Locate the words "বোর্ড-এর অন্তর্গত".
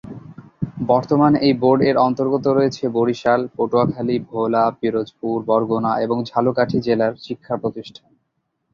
1.61-2.45